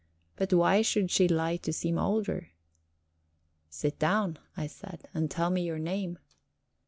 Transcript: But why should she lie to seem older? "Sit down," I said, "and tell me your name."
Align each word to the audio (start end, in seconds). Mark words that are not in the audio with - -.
But 0.35 0.51
why 0.51 0.81
should 0.81 1.11
she 1.11 1.27
lie 1.27 1.57
to 1.57 1.71
seem 1.71 1.99
older? 1.99 2.53
"Sit 3.69 3.99
down," 3.99 4.39
I 4.57 4.65
said, 4.65 5.07
"and 5.13 5.29
tell 5.29 5.51
me 5.51 5.61
your 5.63 5.77
name." 5.77 6.17